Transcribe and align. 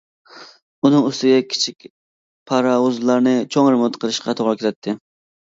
ئۇنىڭ 0.87 1.03
ئۈستىگە 1.09 1.43
كىچىك 1.51 1.85
پاراۋۇزلارنى 2.53 3.35
چوڭ 3.57 3.71
رېمونت 3.75 4.01
قىلىشقا 4.07 4.37
توغرا 4.43 4.59
كېلەتتى. 4.65 4.99